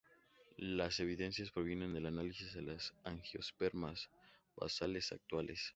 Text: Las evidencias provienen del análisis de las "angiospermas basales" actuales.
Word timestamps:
Las 0.57 0.99
evidencias 0.99 1.51
provienen 1.51 1.93
del 1.93 2.07
análisis 2.07 2.55
de 2.55 2.63
las 2.63 2.91
"angiospermas 3.03 4.09
basales" 4.55 5.11
actuales. 5.11 5.69